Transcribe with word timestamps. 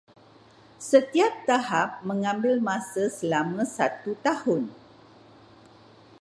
Setiap 0.89 1.33
tahap 1.47 1.89
mengambil 2.09 2.55
masa 2.69 3.03
selama 3.17 3.61
satu 3.75 4.11
tahun. 4.25 4.61